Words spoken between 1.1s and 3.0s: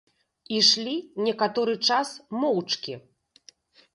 некаторы час моўчкі.